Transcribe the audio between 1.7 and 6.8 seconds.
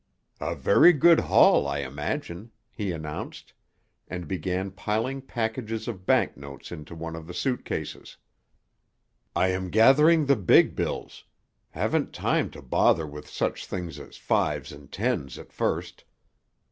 imagine," he announced, and began piling packages of bank notes